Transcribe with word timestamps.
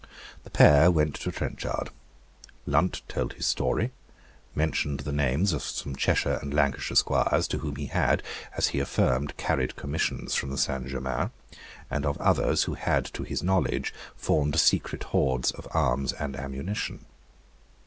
The 0.43 0.49
pair 0.49 0.89
went 0.89 1.13
to 1.17 1.31
Trenchard. 1.31 1.91
Lunt 2.65 3.03
told 3.07 3.33
his 3.33 3.45
story, 3.45 3.91
mentioned 4.55 5.01
the 5.01 5.11
names 5.11 5.53
of 5.53 5.61
some 5.61 5.95
Cheshire 5.95 6.39
and 6.41 6.51
Lancashire 6.51 6.95
squires 6.95 7.47
to 7.49 7.59
whom 7.59 7.75
he 7.75 7.85
had, 7.85 8.23
as 8.57 8.69
he 8.69 8.79
affirmed, 8.79 9.37
carried 9.37 9.75
commissions 9.75 10.33
from 10.33 10.57
Saint 10.57 10.87
Germains, 10.87 11.29
and 11.91 12.07
of 12.07 12.17
others, 12.17 12.63
who 12.63 12.73
had, 12.73 13.05
to 13.13 13.21
his 13.21 13.43
knowledge, 13.43 13.93
formed 14.15 14.59
secret 14.59 15.03
hoards 15.03 15.51
of 15.51 15.67
arms 15.71 16.13
and 16.13 16.35
ammunition. 16.35 17.05